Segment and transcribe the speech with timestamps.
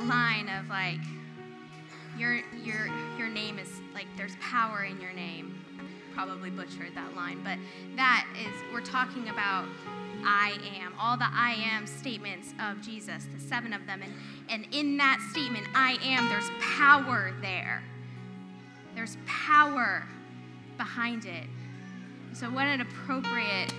[0.00, 1.00] line of like,
[2.18, 5.64] your, your, your name is like, there's power in your name.
[6.14, 7.58] Probably butchered that line, but
[7.96, 9.66] that is, we're talking about
[10.24, 14.02] I am, all the I am statements of Jesus, the seven of them.
[14.02, 14.12] And,
[14.48, 17.82] and in that statement, I am, there's power there.
[18.94, 20.04] There's power
[20.76, 21.46] behind it.
[22.32, 23.72] So, what an appropriate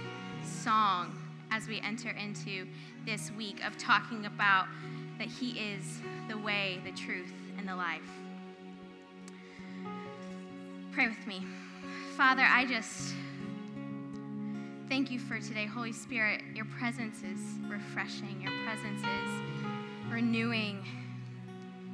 [0.44, 1.18] song
[1.52, 2.68] as we enter into
[3.06, 4.68] this week of talking about
[5.22, 8.02] that He is the way, the truth, and the life.
[10.92, 11.46] Pray with me.
[12.18, 13.14] Father, I just
[14.90, 15.68] thank you for today.
[15.68, 17.40] Holy Spirit, your presence is
[17.70, 20.84] refreshing, your presence is renewing,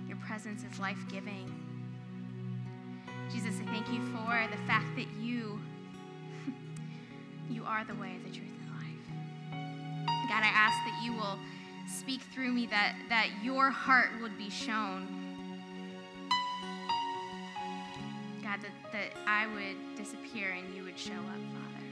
[0.08, 1.54] your presence is life giving.
[3.30, 5.60] Jesus, I thank you for the fact that you
[7.50, 10.30] you are the way, the truth, and the life.
[10.30, 11.38] God, I ask that you will
[11.88, 15.08] speak through me, that, that your heart would be shown.
[18.44, 21.88] God, that, that I would disappear and you would show up, Father.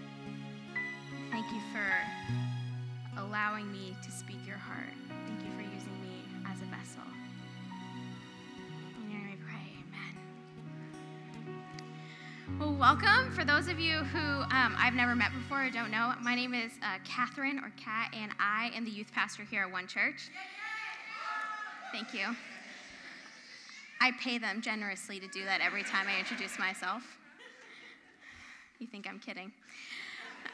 [1.32, 4.94] Thank you for allowing me to speak your heart.
[12.80, 13.32] Welcome.
[13.32, 16.54] For those of you who um, I've never met before or don't know, my name
[16.54, 20.30] is uh, Catherine or Kat, and I am the youth pastor here at One Church.
[21.94, 22.36] Thank you.
[24.02, 27.04] I pay them generously to do that every time I introduce myself.
[28.80, 29.54] You think I'm kidding?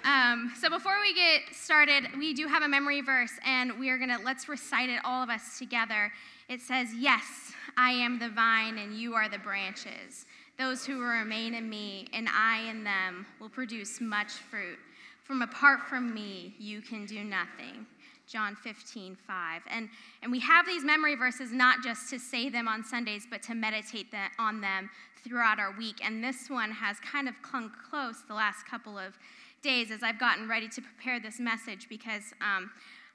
[0.03, 3.97] Um, so before we get started, we do have a memory verse, and we are
[3.97, 6.11] gonna let's recite it all of us together.
[6.47, 10.27] It says, "Yes, I am the vine, and you are the branches.
[10.61, 14.77] Those who remain in me, and I in them, will produce much fruit.
[15.23, 17.87] From apart from me, you can do nothing."
[18.27, 19.61] John 15, 5.
[19.69, 19.89] And,
[20.21, 23.55] and we have these memory verses not just to say them on Sundays, but to
[23.55, 24.07] meditate
[24.39, 24.89] on them
[25.21, 25.99] throughout our week.
[26.01, 29.17] And this one has kind of clung close the last couple of
[29.61, 32.71] days as I've gotten ready to prepare this message because um,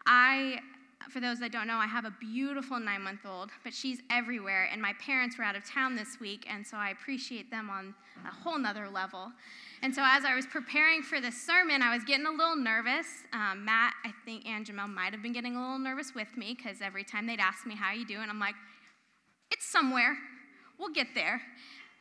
[0.06, 0.59] I,
[1.11, 4.69] for those that don't know, I have a beautiful nine month old, but she's everywhere.
[4.72, 7.94] And my parents were out of town this week, and so I appreciate them on
[8.27, 9.31] a whole nother level.
[9.83, 13.06] And so as I was preparing for this sermon, I was getting a little nervous.
[13.33, 16.56] Um, Matt, I think, and Jamel might have been getting a little nervous with me
[16.56, 18.28] because every time they'd ask me, How you doing?
[18.28, 18.56] I'm like,
[19.50, 20.17] It's somewhere.
[20.78, 21.41] We'll get there.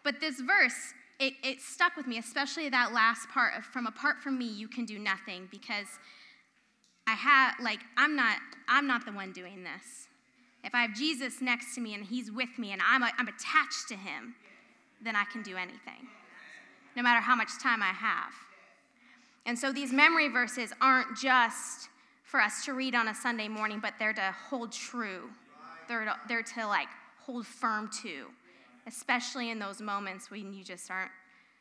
[0.03, 4.17] But this verse, it, it stuck with me, especially that last part of from apart
[4.21, 5.87] from me, you can do nothing, because
[7.07, 10.07] I have, like, I'm not, I'm not the one doing this.
[10.63, 13.27] If I have Jesus next to me and he's with me and I'm, a, I'm
[13.27, 14.35] attached to him,
[15.03, 16.07] then I can do anything,
[16.95, 18.33] no matter how much time I have.
[19.45, 21.89] And so these memory verses aren't just
[22.23, 25.29] for us to read on a Sunday morning, but they're to hold true.
[25.87, 26.87] They're to, they're to like
[27.23, 28.25] hold firm to
[28.87, 31.11] especially in those moments when you just aren't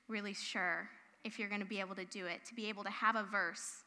[0.09, 0.89] really sure
[1.25, 3.23] if you're going to be able to do it, to be able to have a
[3.23, 3.84] verse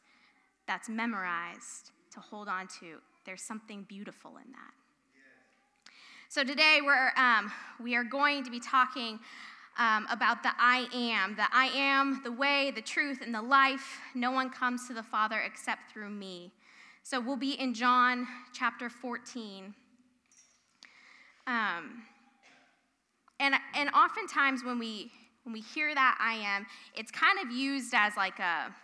[0.68, 2.98] that's memorized to hold on to.
[3.24, 4.72] There's something beautiful in that.
[6.28, 7.50] So today we're um,
[7.82, 9.18] we are going to be talking
[9.78, 13.98] um, about the I am, the I am, the way, the truth, and the life.
[14.14, 16.52] No one comes to the Father except through me.
[17.02, 19.72] So we'll be in John chapter 14.
[21.46, 22.02] Um,
[23.40, 25.10] and, and oftentimes when we,
[25.44, 28.74] when we hear that I am, it's kind of used as like a,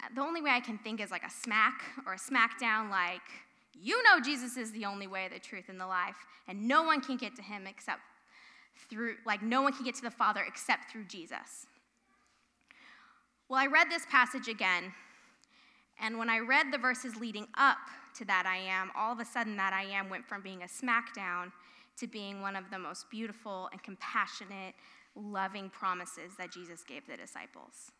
[0.00, 3.20] Uh, the only way I can think is like a smack or a smackdown, like,
[3.74, 6.16] you know Jesus is the only way, the truth, and the life,
[6.48, 8.00] and no one can get to him except
[8.88, 11.66] through, like, no one can get to the Father except through Jesus.
[13.48, 14.92] Well, I read this passage again,
[16.00, 17.78] and when I read the verses leading up
[18.16, 20.66] to that I am, all of a sudden that I am went from being a
[20.66, 21.52] smackdown
[21.98, 24.74] to being one of the most beautiful and compassionate,
[25.14, 27.92] loving promises that Jesus gave the disciples.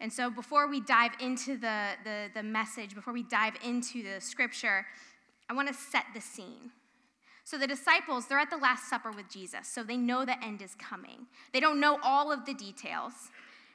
[0.00, 4.20] And so, before we dive into the, the, the message, before we dive into the
[4.20, 4.86] scripture,
[5.50, 6.70] I want to set the scene.
[7.42, 10.62] So, the disciples, they're at the Last Supper with Jesus, so they know the end
[10.62, 11.26] is coming.
[11.52, 13.12] They don't know all of the details,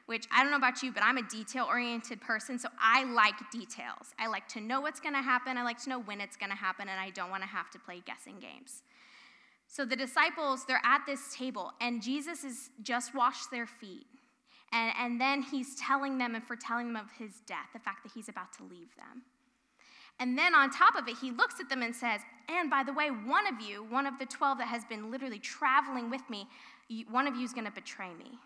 [0.05, 3.35] which I don't know about you, but I'm a detail oriented person, so I like
[3.51, 4.13] details.
[4.17, 6.87] I like to know what's gonna happen, I like to know when it's gonna happen,
[6.87, 8.83] and I don't wanna have to play guessing games.
[9.67, 14.05] So the disciples, they're at this table, and Jesus has just washed their feet.
[14.73, 18.11] And, and then he's telling them and foretelling them of his death, the fact that
[18.13, 19.21] he's about to leave them.
[20.19, 22.93] And then on top of it, he looks at them and says, And by the
[22.93, 26.47] way, one of you, one of the 12 that has been literally traveling with me,
[27.09, 28.39] one of you is going to betray me.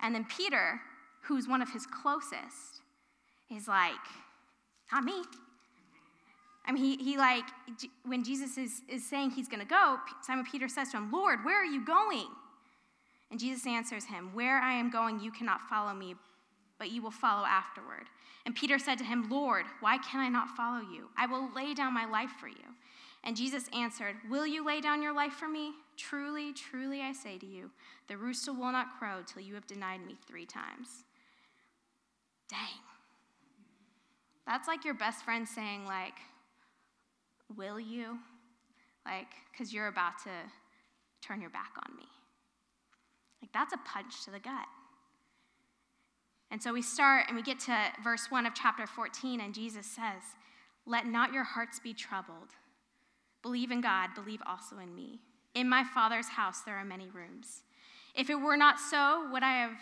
[0.00, 0.80] And then Peter,
[1.22, 2.82] who's one of his closest,
[3.50, 3.92] is like,
[4.92, 5.22] Not me.
[6.66, 7.44] I mean, he, he like,
[8.06, 11.44] when Jesus is, is saying he's going to go, Simon Peter says to him, Lord,
[11.44, 12.26] where are you going?
[13.34, 16.14] And Jesus answers him, Where I am going, you cannot follow me,
[16.78, 18.06] but you will follow afterward.
[18.46, 21.08] And Peter said to him, Lord, why can I not follow you?
[21.18, 22.54] I will lay down my life for you.
[23.24, 25.72] And Jesus answered, Will you lay down your life for me?
[25.96, 27.72] Truly, truly, I say to you,
[28.06, 31.02] the rooster will not crow till you have denied me three times.
[32.48, 32.60] Dang.
[34.46, 36.14] That's like your best friend saying, like,
[37.56, 38.16] will you?
[39.04, 40.30] Like, because you're about to
[41.20, 42.04] turn your back on me.
[43.44, 44.64] Like, that's a punch to the gut.
[46.50, 49.84] And so we start and we get to verse 1 of chapter 14, and Jesus
[49.84, 50.22] says,
[50.86, 52.54] Let not your hearts be troubled.
[53.42, 55.20] Believe in God, believe also in me.
[55.54, 57.64] In my Father's house there are many rooms.
[58.14, 59.76] If it were not so, would I have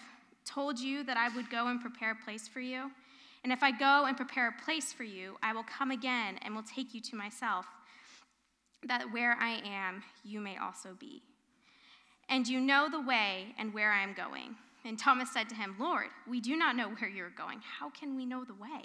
[0.45, 2.91] told you that I would go and prepare a place for you?
[3.45, 6.53] And if I go and prepare a place for you, I will come again and
[6.53, 7.67] will take you to myself,
[8.89, 11.23] that where I am, you may also be.
[12.29, 14.57] And you know the way and where I am going.
[14.85, 17.61] And Thomas said to him, Lord, we do not know where you're going.
[17.61, 18.85] How can we know the way?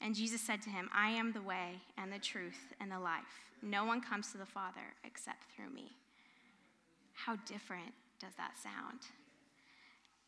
[0.00, 3.22] And Jesus said to him, I am the way and the truth and the life.
[3.62, 5.92] No one comes to the Father except through me.
[7.14, 9.00] How different does that sound?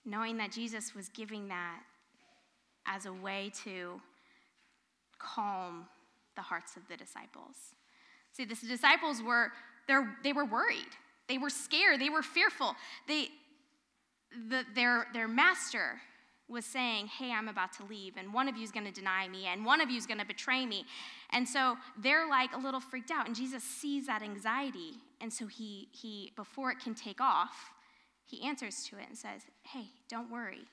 [0.04, 1.80] Knowing that Jesus was giving that
[2.86, 4.00] as a way to
[5.18, 5.86] calm
[6.36, 7.56] the hearts of the disciples.
[8.32, 9.50] See, the disciples were
[10.22, 10.96] they were worried.
[11.28, 12.00] They were scared.
[12.00, 12.74] They were fearful.
[13.08, 13.28] They,
[14.48, 16.00] the, their, their master
[16.48, 19.28] was saying, Hey, I'm about to leave, and one of you is going to deny
[19.28, 20.84] me, and one of you is going to betray me.
[21.30, 24.92] And so they're like a little freaked out, and Jesus sees that anxiety.
[25.20, 27.72] And so he, he before it can take off,
[28.26, 30.64] he answers to it and says, Hey, don't worry.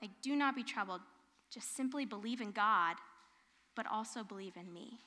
[0.00, 1.00] Like, do not be troubled.
[1.50, 2.96] Just simply believe in God,
[3.74, 4.98] but also believe in me.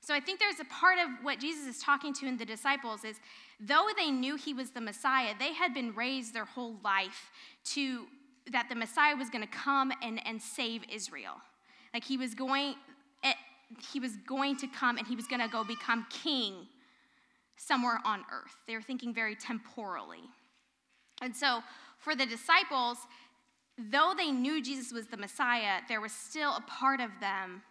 [0.00, 3.04] So I think there's a part of what Jesus is talking to in the disciples
[3.04, 3.20] is
[3.60, 7.30] though they knew he was the Messiah, they had been raised their whole life
[7.64, 8.06] to
[8.50, 11.34] that the Messiah was going to come and, and save Israel.
[11.92, 12.74] Like he was going
[13.22, 13.34] eh,
[13.92, 16.66] he was going to come and he was going to go become king
[17.56, 18.56] somewhere on earth.
[18.66, 20.22] They were thinking very temporally.
[21.20, 21.62] And so
[21.98, 22.96] for the disciples,
[23.78, 27.62] though they knew Jesus was the Messiah, there was still a part of them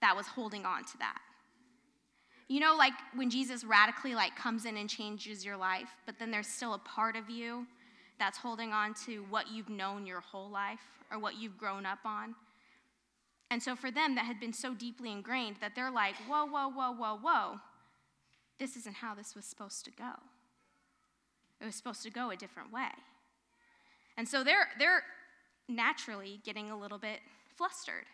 [0.00, 1.18] that was holding on to that.
[2.48, 6.30] You know, like when Jesus radically like comes in and changes your life, but then
[6.30, 7.66] there's still a part of you
[8.18, 10.80] that's holding on to what you've known your whole life
[11.10, 12.34] or what you've grown up on.
[13.50, 16.68] And so for them, that had been so deeply ingrained that they're like, whoa, whoa,
[16.68, 17.60] whoa, whoa, whoa.
[18.58, 20.12] This isn't how this was supposed to go.
[21.60, 22.90] It was supposed to go a different way.
[24.16, 25.02] And so they're, they're
[25.68, 27.20] naturally getting a little bit
[27.56, 28.04] flustered.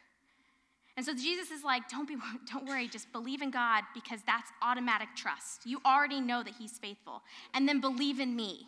[1.01, 2.17] And so Jesus is like, don't, be,
[2.53, 5.65] don't worry, just believe in God because that's automatic trust.
[5.65, 7.23] You already know that He's faithful.
[7.55, 8.67] And then believe in me.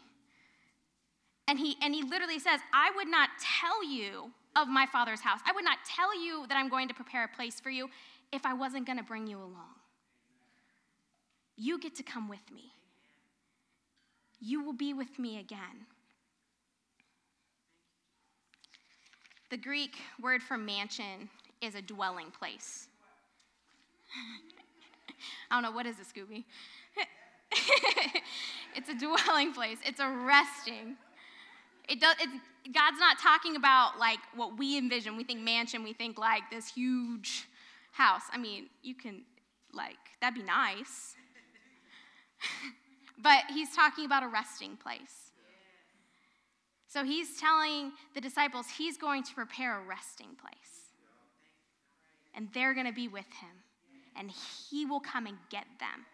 [1.47, 3.29] And he, and he literally says, I would not
[3.61, 5.41] tell you of my Father's house.
[5.47, 7.91] I would not tell you that I'm going to prepare a place for you
[8.33, 9.77] if I wasn't going to bring you along.
[11.59, 12.73] You get to come with me.
[14.41, 15.85] You will be with me again.
[19.51, 21.29] The Greek word for mansion
[21.63, 22.89] is a dwelling place.
[25.51, 26.45] I don't know, what is it, Scooby?
[28.77, 30.97] it's a dwelling place, it's a resting.
[31.89, 32.33] It does, it's,
[32.73, 35.17] God's not talking about like what we envision.
[35.17, 37.49] We think mansion, we think like this huge
[37.93, 38.23] house.
[38.33, 39.23] I mean, you can,
[39.73, 41.17] like, that'd be nice.
[43.23, 45.31] but he's talking about a resting place.
[46.89, 50.82] So he's telling the disciples he's going to prepare a resting place.
[52.35, 53.51] And they're going to be with him.
[54.17, 56.07] And he will come and get them.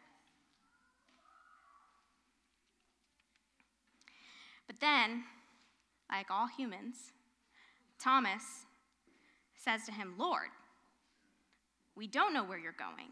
[4.66, 5.24] But then,
[6.10, 6.96] like all humans,
[7.98, 8.42] Thomas
[9.54, 10.48] says to him, Lord,
[11.96, 13.08] we don't know where you're going.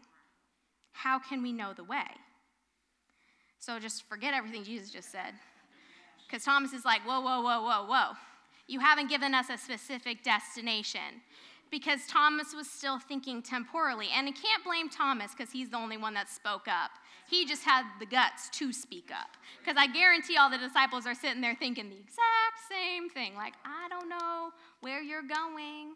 [0.93, 2.07] How can we know the way?
[3.59, 5.33] So just forget everything Jesus just said.
[6.25, 8.11] Because Thomas is like, whoa, whoa, whoa, whoa, whoa.
[8.67, 11.21] You haven't given us a specific destination.
[11.69, 14.07] Because Thomas was still thinking temporally.
[14.15, 16.91] And I can't blame Thomas because he's the only one that spoke up.
[17.29, 19.35] He just had the guts to speak up.
[19.59, 23.53] Because I guarantee all the disciples are sitting there thinking the exact same thing like,
[23.65, 25.95] I don't know where you're going.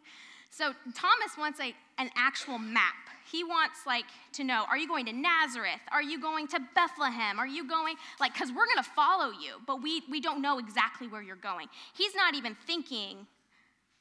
[0.49, 2.93] So Thomas wants a, an actual map.
[3.31, 5.79] He wants like to know, are you going to Nazareth?
[5.91, 7.39] Are you going to Bethlehem?
[7.39, 10.59] Are you going like cuz we're going to follow you, but we we don't know
[10.59, 11.69] exactly where you're going.
[11.93, 13.27] He's not even thinking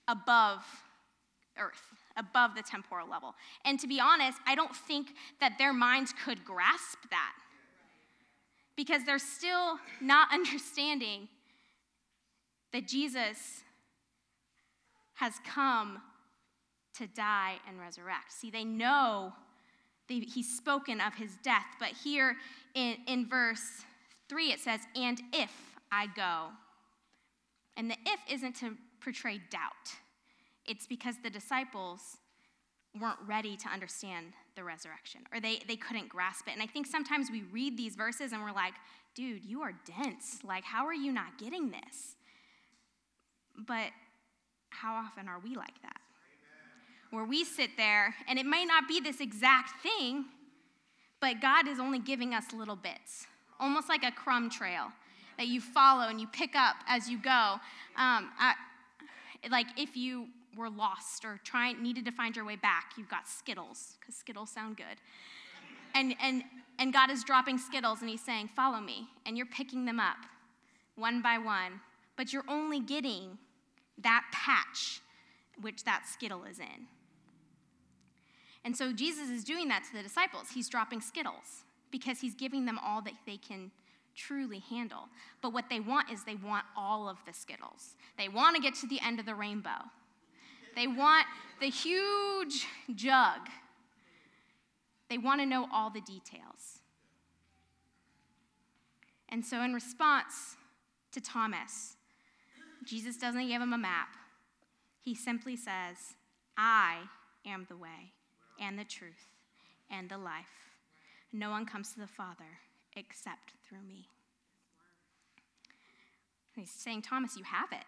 [0.09, 0.65] above
[1.59, 1.83] earth,
[2.17, 3.35] above the temporal level.
[3.65, 5.09] And to be honest, I don't think
[5.41, 7.35] that their minds could grasp that
[8.77, 11.29] because they're still not understanding
[12.73, 13.63] that Jesus
[15.15, 16.01] has come
[16.97, 18.33] to die and resurrect.
[18.33, 19.33] See, they know
[20.09, 22.37] he's spoken of his death, but here
[22.75, 23.85] in, in verse
[24.29, 25.51] 3 it says, And if
[25.93, 26.49] I go.
[27.77, 29.95] And the if isn't to portray doubt,
[30.71, 32.19] it's because the disciples
[33.01, 36.53] weren't ready to understand the resurrection or they, they couldn't grasp it.
[36.53, 38.75] And I think sometimes we read these verses and we're like,
[39.17, 40.39] dude, you are dense.
[40.45, 42.15] Like, how are you not getting this?
[43.67, 43.91] But
[44.69, 46.01] how often are we like that?
[47.11, 50.27] Where we sit there and it might not be this exact thing,
[51.21, 53.27] but God is only giving us little bits,
[53.59, 54.87] almost like a crumb trail
[55.37, 57.57] that you follow and you pick up as you go.
[57.97, 58.55] Um, I,
[59.51, 63.29] like if you were lost or trying needed to find your way back, you've got
[63.29, 65.01] Skittles because Skittles sound good.
[65.95, 66.45] And and
[66.79, 70.17] and God is dropping Skittles and He's saying, "Follow me," and you're picking them up
[70.97, 71.81] one by one,
[72.17, 73.39] but you're only getting
[73.99, 75.01] that patch
[75.61, 76.87] which that Skittle is in.
[78.65, 80.51] And so Jesus is doing that to the disciples.
[80.51, 83.71] He's dropping Skittles because He's giving them all that they can
[84.15, 85.09] truly handle.
[85.41, 87.97] But what they want is they want all of the Skittles.
[88.19, 89.91] They want to get to the end of the rainbow.
[90.77, 91.27] They want
[91.61, 93.41] the huge jug.
[95.09, 96.79] They want to know all the details.
[99.29, 100.57] And so, in response
[101.13, 101.97] to Thomas,
[102.85, 104.09] Jesus doesn't give him a map.
[105.01, 106.15] He simply says,
[106.57, 106.99] I
[107.47, 108.13] am the way
[108.61, 109.31] and the truth
[109.91, 110.71] and the life.
[111.33, 112.59] No one comes to the Father
[112.97, 114.09] except through me.
[116.55, 117.87] He's saying, Thomas, you have it.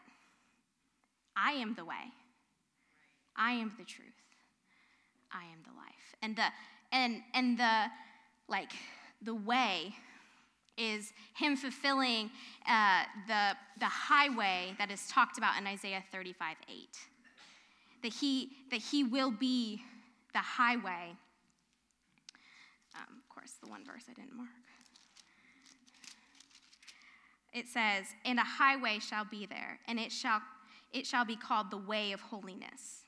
[1.36, 2.12] I am the way.
[3.36, 4.08] I am the truth.
[5.32, 6.14] I am the life.
[6.22, 6.46] And the
[6.92, 7.86] and and the
[8.48, 8.72] like
[9.22, 9.94] the way
[10.76, 12.30] is him fulfilling
[12.68, 16.88] uh, the, the highway that is talked about in Isaiah 35 8.
[18.02, 19.82] That he, that he will be
[20.32, 21.14] the highway.
[22.94, 24.48] Um, of course, the one verse I didn't mark.
[27.52, 30.40] It says, And a highway shall be there, and it shall,
[30.92, 33.01] it shall be called the way of holiness.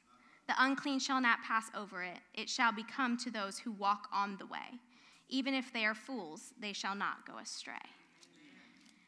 [0.46, 4.36] The unclean shall not pass over it, it shall become to those who walk on
[4.38, 4.80] the way.
[5.28, 7.74] Even if they are fools, they shall not go astray.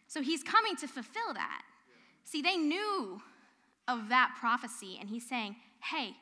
[0.06, 1.62] So he's coming to fulfill that.
[2.24, 3.20] See, they knew
[3.86, 6.16] of that prophecy, and he's saying, Hey,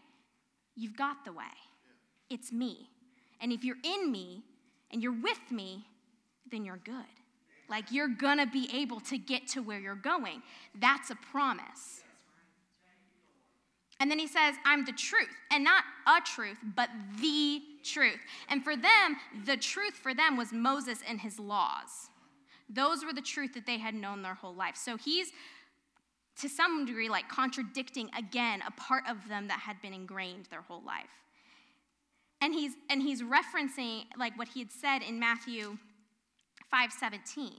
[0.75, 1.45] you've got the way.
[2.29, 2.91] It's me.
[3.41, 4.43] And if you're in me
[4.91, 5.87] and you're with me,
[6.51, 6.95] then you're good.
[7.69, 10.43] Like you're gonna be able to get to where you're going.
[10.79, 12.04] That's a promise.
[14.01, 15.29] And then he says, I'm the truth.
[15.51, 16.89] And not a truth, but
[17.21, 18.21] the truth.
[18.49, 22.11] And for them, the truth for them was Moses and his laws.
[22.69, 24.77] Those were the truth that they had known their whole life.
[24.77, 25.29] So he's,
[26.41, 30.63] to some degree, like contradicting again a part of them that had been ingrained their
[30.63, 31.05] whole life.
[32.41, 35.79] And he's, and he's referencing like what he had said in Matthew
[36.71, 37.53] 5 17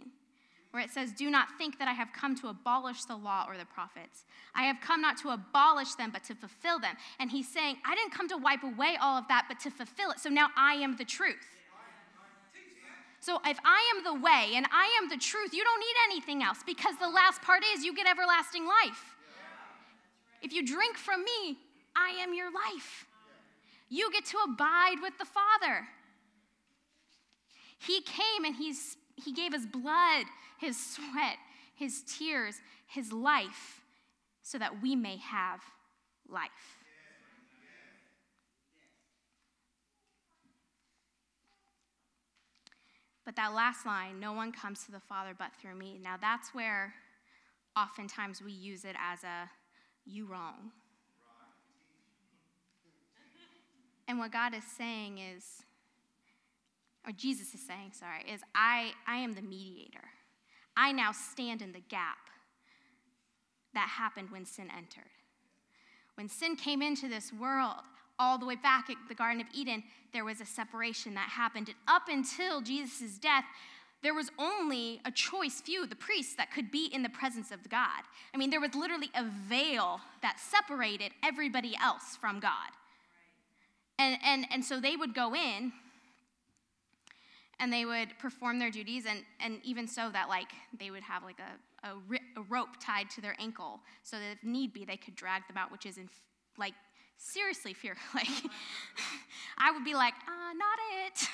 [0.75, 3.58] where it says, Do not think that I have come to abolish the law or
[3.58, 4.25] the prophets.
[4.53, 6.98] I have come not to abolish them, but to fulfill them.
[7.17, 10.12] And he's saying, I didn't come to wipe away all of that, but to fulfill
[10.12, 10.20] it.
[10.20, 11.48] So now I am the truth.
[13.22, 16.44] So if I am the way and I am the truth, you don't need anything
[16.44, 19.15] else because the last part is you get everlasting life.
[20.41, 21.58] If you drink from me,
[21.96, 23.08] I am your life.
[23.88, 25.88] You get to abide with the Father.
[27.79, 30.25] He came and he's, he gave his blood
[30.57, 31.38] his sweat,
[31.75, 32.55] his tears,
[32.88, 33.81] his life,
[34.41, 35.62] so that we may have
[36.29, 36.50] life.
[43.25, 46.00] But that last line, no one comes to the Father but through me.
[46.01, 46.93] Now that's where
[47.75, 49.50] oftentimes we use it as a
[50.05, 50.72] you wrong.
[54.07, 55.63] And what God is saying is,
[57.05, 60.03] or Jesus is saying, sorry, is I, I am the mediator.
[60.75, 62.17] I now stand in the gap
[63.74, 65.12] that happened when sin entered.
[66.15, 67.83] When sin came into this world,
[68.17, 69.83] all the way back at the Garden of Eden,
[70.13, 71.67] there was a separation that happened.
[71.67, 73.43] And up until Jesus' death,
[74.01, 77.67] there was only a choice few, the priests, that could be in the presence of
[77.69, 78.03] God.
[78.33, 82.69] I mean, there was literally a veil that separated everybody else from God.
[83.97, 85.74] And, and, and so they would go in
[87.59, 91.24] and they would perform their duties and, and even so that like they would have
[91.24, 91.91] like a, a,
[92.38, 95.57] a, rope tied to their ankle so that if need be they could drag them
[95.57, 96.09] out which is in,
[96.57, 96.74] like
[97.17, 97.95] seriously fear.
[98.13, 98.27] Like,
[99.57, 101.29] I would be like, uh, not it.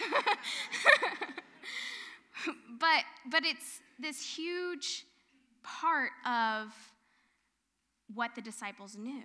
[2.80, 5.06] but, but it's this huge
[5.64, 6.74] part of
[8.14, 9.24] what the disciples knew.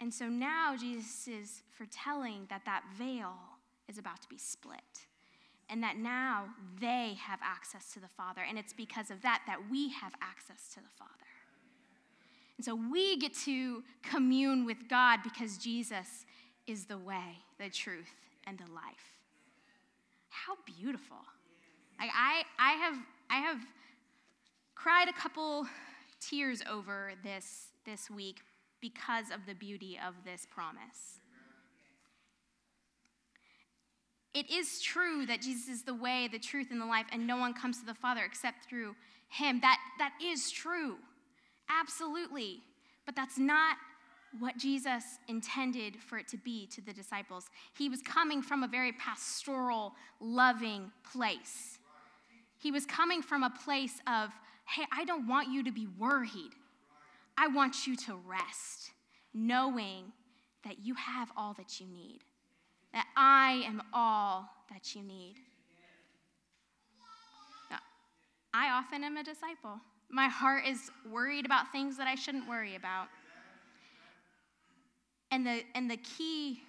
[0.00, 3.34] And so now Jesus is foretelling that that veil
[3.88, 5.06] is about to be split.
[5.72, 6.50] And that now
[6.80, 8.42] they have access to the Father.
[8.46, 11.10] And it's because of that that we have access to the Father.
[12.58, 16.26] And so we get to commune with God because Jesus
[16.66, 18.14] is the way, the truth,
[18.46, 19.16] and the life.
[20.28, 21.16] How beautiful.
[21.98, 22.94] Like I, I have
[23.30, 23.58] I have
[24.74, 25.66] cried a couple
[26.20, 28.40] tears over this this week
[28.80, 31.21] because of the beauty of this promise.
[34.34, 37.36] It is true that Jesus is the way, the truth, and the life, and no
[37.36, 38.94] one comes to the Father except through
[39.28, 39.60] him.
[39.60, 40.96] That, that is true.
[41.68, 42.62] Absolutely.
[43.04, 43.76] But that's not
[44.38, 47.50] what Jesus intended for it to be to the disciples.
[47.76, 51.78] He was coming from a very pastoral, loving place.
[52.58, 54.30] He was coming from a place of,
[54.66, 56.52] hey, I don't want you to be worried.
[57.36, 58.92] I want you to rest,
[59.34, 60.12] knowing
[60.64, 62.20] that you have all that you need,
[62.92, 65.36] that I am all that you need.
[68.54, 69.80] I often am a disciple.
[70.10, 73.06] My heart is worried about things that I shouldn't worry about.
[75.30, 76.60] And the, and the key,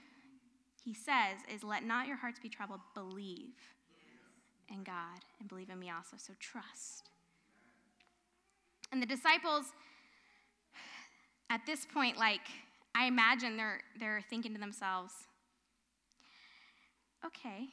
[0.82, 3.56] he says, is let not your hearts be troubled, believe
[4.70, 6.16] in God and believe in me also.
[6.18, 7.10] So trust.
[8.94, 9.66] And the disciples,
[11.50, 12.42] at this point, like,
[12.96, 15.14] I imagine they're, they're thinking to themselves,
[17.26, 17.70] okay,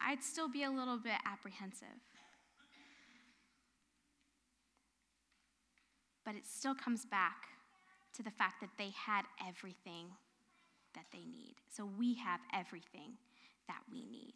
[0.00, 1.88] I'd still be a little bit apprehensive.
[6.24, 7.46] But it still comes back
[8.14, 10.06] to the fact that they had everything
[10.94, 11.56] that they need.
[11.70, 13.12] So we have everything
[13.68, 14.34] that we need.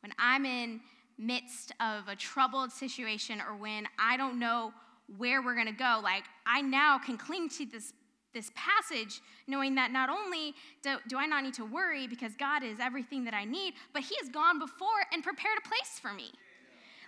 [0.00, 0.80] When I'm in
[1.16, 4.72] midst of a troubled situation or when I don't know
[5.16, 7.92] where we're going to go, like I now can cling to this
[8.34, 12.62] this passage knowing that not only do, do, I not need to worry because God
[12.62, 16.12] is everything that I need, but He has gone before and prepared a place for
[16.12, 16.30] me.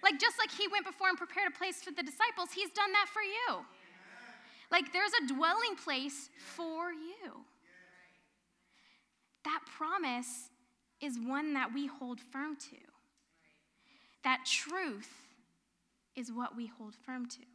[0.03, 2.93] Like, just like He went before and prepared a place for the disciples, He's done
[2.93, 3.65] that for you.
[4.71, 7.45] Like, there's a dwelling place for you.
[9.45, 10.51] That promise
[11.01, 12.77] is one that we hold firm to.
[14.23, 15.11] That truth
[16.15, 17.50] is what we hold firm to.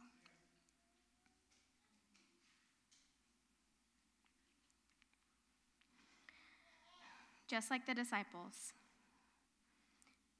[7.48, 8.72] Just like the disciples,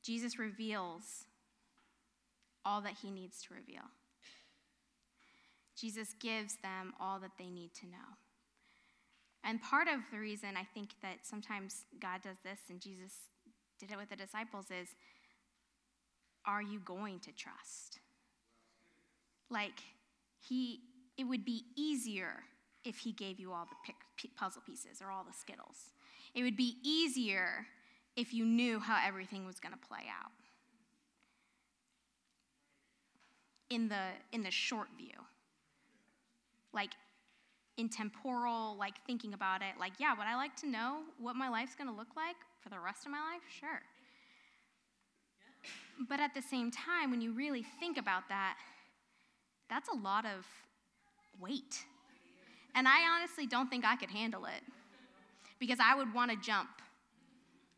[0.03, 1.27] Jesus reveals
[2.65, 3.83] all that he needs to reveal.
[5.77, 8.17] Jesus gives them all that they need to know.
[9.45, 13.13] And part of the reason I think that sometimes God does this and Jesus
[13.79, 14.89] did it with the disciples is
[16.45, 18.01] are you going to trust?
[19.51, 19.81] Like,
[20.41, 20.81] he,
[21.17, 22.45] it would be easier
[22.87, 23.97] if he gave you all the pick,
[24.37, 25.91] puzzle pieces or all the Skittles.
[26.35, 27.67] It would be easier
[28.15, 30.31] if you knew how everything was going to play out.
[33.69, 35.19] In the, in the short view.
[36.73, 36.93] Like,
[37.77, 41.49] in temporal, like thinking about it, like, yeah, would I like to know what my
[41.49, 43.43] life's going to look like for the rest of my life?
[43.61, 43.83] Sure.
[46.09, 48.57] But at the same time, when you really think about that,
[49.69, 50.47] that's a lot of
[51.41, 51.85] weight.
[52.77, 54.63] And I honestly don't think I could handle it
[55.59, 56.69] because I would want to jump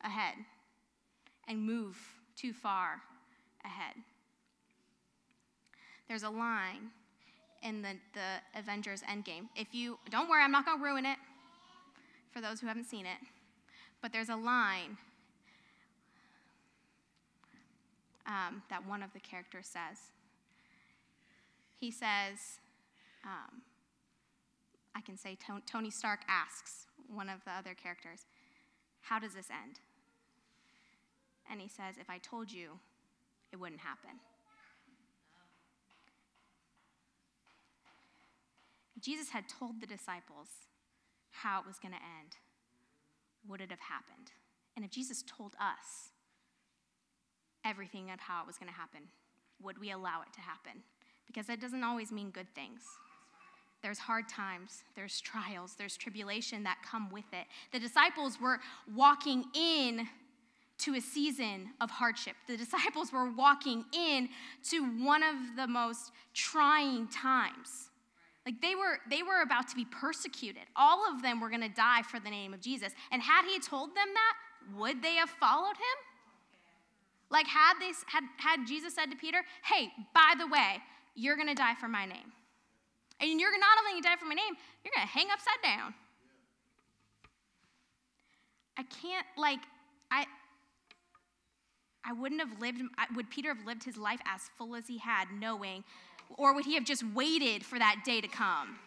[0.03, 0.35] ahead
[1.47, 1.97] and move
[2.35, 3.01] too far
[3.63, 3.95] ahead.
[6.09, 6.91] There's a line
[7.63, 9.47] in the, the Avengers Endgame.
[9.55, 11.17] If you, don't worry, I'm not going to ruin it
[12.31, 13.17] for those who haven't seen it,
[14.01, 14.97] but there's a line
[18.27, 19.97] um, that one of the characters says.
[21.79, 22.59] He says,
[23.23, 23.61] um,
[24.99, 28.25] I can say Tony Stark asks one of the other characters,
[28.99, 29.79] How does this end?
[31.49, 32.71] And he says, If I told you,
[33.53, 34.19] it wouldn't happen.
[38.99, 40.49] Jesus had told the disciples
[41.31, 42.35] how it was going to end,
[43.47, 44.33] would it have happened?
[44.75, 46.11] And if Jesus told us
[47.63, 49.07] everything of how it was going to happen,
[49.63, 50.83] would we allow it to happen?
[51.25, 52.81] Because that doesn't always mean good things.
[53.81, 57.45] There's hard times, there's trials, there's tribulation that come with it.
[57.71, 58.59] The disciples were
[58.93, 60.07] walking in
[60.79, 62.35] to a season of hardship.
[62.47, 64.29] The disciples were walking in
[64.69, 67.89] to one of the most trying times.
[68.45, 70.63] Like they were, they were about to be persecuted.
[70.75, 72.93] All of them were going to die for the name of Jesus.
[73.11, 75.97] And had he told them that, would they have followed him?
[77.29, 80.77] Like had they had, had Jesus said to Peter, "Hey, by the way,
[81.15, 82.31] you're going to die for my name."
[83.21, 85.93] And you're not only die for my name, you're going to hang upside down.
[88.77, 89.59] I can't like
[90.09, 90.25] I
[92.05, 92.81] I wouldn't have lived
[93.13, 95.83] would Peter have lived his life as full as he had knowing
[96.37, 98.79] or would he have just waited for that day to come?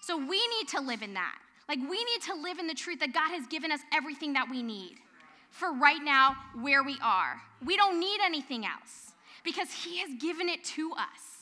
[0.00, 1.38] So we need to live in that.
[1.68, 4.48] Like, we need to live in the truth that God has given us everything that
[4.50, 4.96] we need
[5.50, 7.40] for right now where we are.
[7.64, 9.12] We don't need anything else
[9.44, 11.37] because He has given it to us.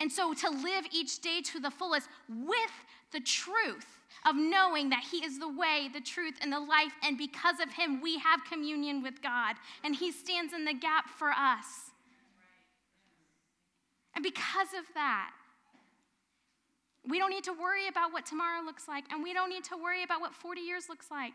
[0.00, 2.72] And so to live each day to the fullest with
[3.12, 3.86] the truth
[4.26, 7.72] of knowing that He is the way, the truth, and the life, and because of
[7.72, 11.90] Him, we have communion with God, and He stands in the gap for us.
[14.14, 15.30] And because of that,
[17.08, 19.76] we don't need to worry about what tomorrow looks like, and we don't need to
[19.76, 21.32] worry about what 40 years looks like.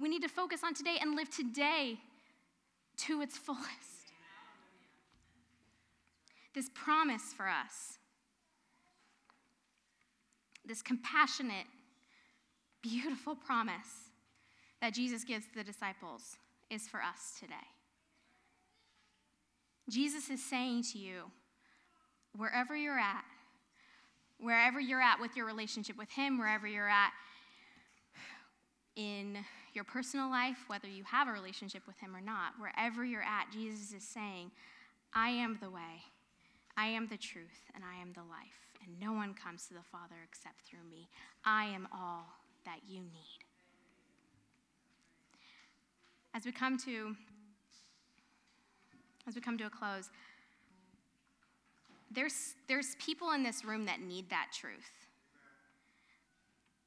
[0.00, 1.98] We need to focus on today and live today
[2.98, 3.91] to its fullest.
[6.54, 7.98] This promise for us,
[10.64, 11.66] this compassionate,
[12.82, 14.10] beautiful promise
[14.80, 16.36] that Jesus gives the disciples,
[16.70, 17.54] is for us today.
[19.88, 21.30] Jesus is saying to you,
[22.36, 23.24] wherever you're at,
[24.38, 27.12] wherever you're at with your relationship with Him, wherever you're at
[28.96, 29.38] in
[29.72, 33.52] your personal life, whether you have a relationship with Him or not, wherever you're at,
[33.52, 34.50] Jesus is saying,
[35.14, 36.02] I am the way,
[36.76, 38.68] I am the truth, and I am the life.
[38.84, 41.08] And no one comes to the Father except through me.
[41.44, 42.26] I am all
[42.64, 43.38] that you need.
[46.34, 47.14] As we come to
[49.26, 50.10] as we come to a close,
[52.10, 55.06] there's, there's people in this room that need that truth.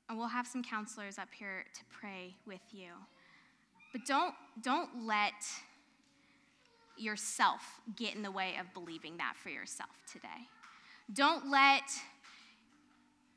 [0.09, 2.89] And we'll have some counselors up here to pray with you.
[3.91, 5.33] But don't, don't let
[6.97, 7.61] yourself
[7.95, 10.27] get in the way of believing that for yourself today.
[11.13, 11.83] Don't let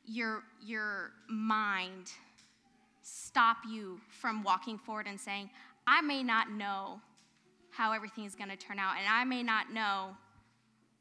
[0.07, 2.13] your, your mind
[3.03, 5.51] stop you from walking forward and saying,
[5.87, 7.01] I may not know
[7.71, 10.17] how everything is going to turn out, and I may not know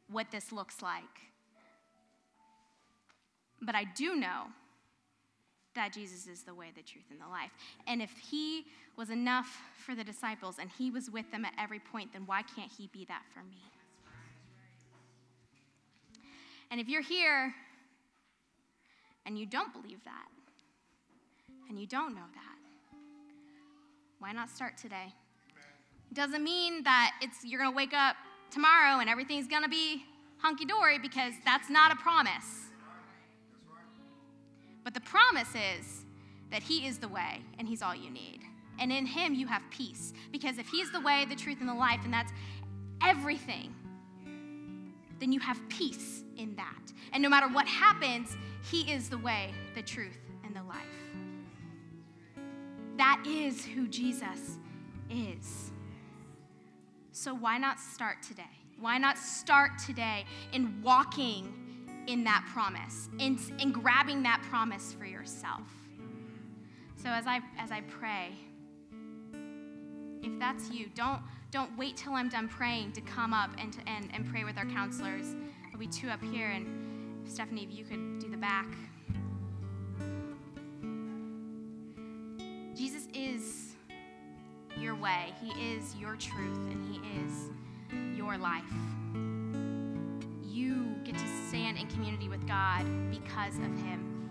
[0.10, 1.04] what this looks like.
[3.62, 4.44] But I do know
[5.78, 7.52] that Jesus is the way, the truth, and the life.
[7.88, 8.66] And if he
[8.98, 12.42] was enough for the disciples and he was with them at every point, then why
[12.42, 13.62] can't he be that for me?
[16.70, 17.54] And if you're here
[19.26, 20.28] and you don't believe that,
[21.70, 22.98] and you don't know that,
[24.20, 25.14] why not start today?
[26.10, 28.16] It doesn't mean that it's you're going to wake up
[28.52, 30.04] tomorrow and everything's going to be
[30.38, 32.67] hunky dory because that's not a promise.
[34.88, 36.06] But the promise is
[36.50, 38.40] that He is the way and He's all you need.
[38.80, 40.14] And in Him you have peace.
[40.32, 42.32] Because if He's the way, the truth, and the life, and that's
[43.04, 43.76] everything,
[45.20, 46.94] then you have peace in that.
[47.12, 48.38] And no matter what happens,
[48.72, 50.78] He is the way, the truth, and the life.
[52.96, 54.58] That is who Jesus
[55.12, 55.74] is.
[57.12, 58.44] So why not start today?
[58.80, 60.24] Why not start today
[60.54, 61.67] in walking
[62.08, 65.68] in that promise, in grabbing that promise for yourself?
[66.96, 68.32] So as I as I pray,
[70.24, 73.80] if that's you, don't don't wait till I'm done praying to come up and to,
[73.88, 75.36] and, and pray with our counselors.
[75.64, 78.68] There'll be two up here, and Stephanie, if you could do the back.
[82.76, 83.76] Jesus is
[84.78, 88.64] your way, He is your truth, and He is your life.
[91.08, 94.30] Get to stand in community with God because of Him.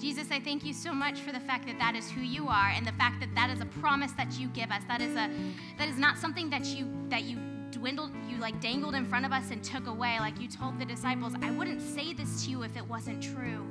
[0.00, 2.70] Jesus, I thank you so much for the fact that that is who you are
[2.74, 4.82] and the fact that that is a promise that you give us.
[4.88, 5.28] That is a
[5.76, 7.36] that is not something that you that you
[7.70, 10.86] dwindled you like dangled in front of us and took away like you told the
[10.86, 13.66] disciples, I wouldn't say this to you if it wasn't true.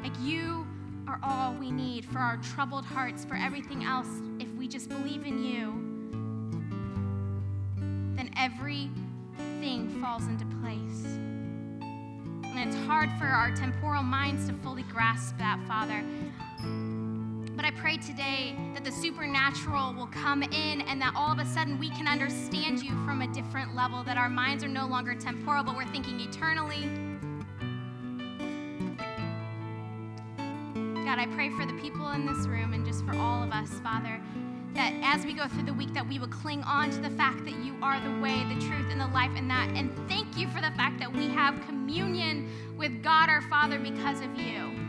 [0.00, 0.64] Like you
[1.08, 4.06] are all we need for our troubled hearts, for everything else.
[4.38, 5.72] If we just believe in you,
[8.14, 8.30] then
[9.60, 11.04] everything falls into place.
[12.44, 16.02] And it's hard for our temporal minds to fully grasp that, Father.
[17.56, 21.44] But I pray today that the supernatural will come in and that all of a
[21.44, 25.14] sudden we can understand you from a different level, that our minds are no longer
[25.14, 26.88] temporal, but we're thinking eternally
[31.10, 33.68] God, I pray for the people in this room and just for all of us,
[33.80, 34.20] Father,
[34.80, 37.44] that as we go through the week that we would cling on to the fact
[37.44, 40.48] that you are the way the truth and the life and that and thank you
[40.48, 44.79] for the fact that we have communion with god our father because of you